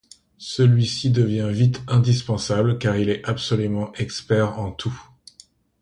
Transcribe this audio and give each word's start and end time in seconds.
Celui-ci 0.39 1.11
devient 1.11 1.49
vite 1.51 1.83
indispensable 1.87 2.79
car 2.79 2.97
il 2.97 3.07
est 3.11 3.23
absolument 3.23 3.93
expert 3.93 4.57
en 4.57 4.71
tout. 4.71 4.99